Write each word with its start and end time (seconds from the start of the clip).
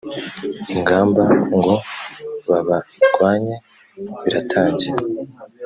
ingamba 0.73 1.23
ngo 1.57 1.75
babarwanye 2.47 3.55
biratangira 4.23 5.01